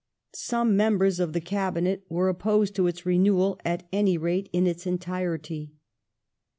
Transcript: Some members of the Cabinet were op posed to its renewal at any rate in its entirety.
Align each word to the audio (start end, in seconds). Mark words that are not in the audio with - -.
Some 0.33 0.75
members 0.75 1.19
of 1.19 1.31
the 1.33 1.39
Cabinet 1.39 2.03
were 2.09 2.27
op 2.27 2.39
posed 2.39 2.73
to 2.73 2.87
its 2.87 3.05
renewal 3.05 3.59
at 3.63 3.87
any 3.93 4.17
rate 4.17 4.49
in 4.51 4.65
its 4.65 4.87
entirety. 4.87 5.73